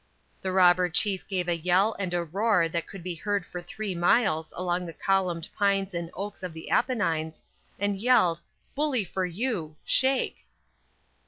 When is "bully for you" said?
8.73-9.75